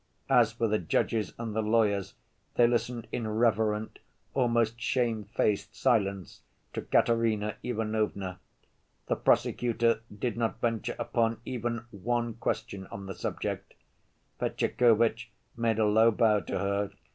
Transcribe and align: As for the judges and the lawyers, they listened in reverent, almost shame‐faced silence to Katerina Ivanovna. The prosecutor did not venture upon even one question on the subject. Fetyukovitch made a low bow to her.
As 0.31 0.51
for 0.53 0.67
the 0.67 0.79
judges 0.79 1.31
and 1.37 1.55
the 1.55 1.61
lawyers, 1.61 2.15
they 2.55 2.65
listened 2.65 3.05
in 3.11 3.27
reverent, 3.27 3.99
almost 4.33 4.79
shame‐faced 4.79 5.75
silence 5.75 6.41
to 6.73 6.81
Katerina 6.81 7.57
Ivanovna. 7.61 8.39
The 9.05 9.15
prosecutor 9.15 9.99
did 10.11 10.37
not 10.37 10.59
venture 10.59 10.95
upon 10.97 11.39
even 11.45 11.85
one 11.91 12.33
question 12.33 12.87
on 12.87 13.05
the 13.05 13.13
subject. 13.13 13.75
Fetyukovitch 14.39 15.29
made 15.55 15.77
a 15.77 15.85
low 15.85 16.09
bow 16.09 16.39
to 16.39 16.57
her. 16.57 16.89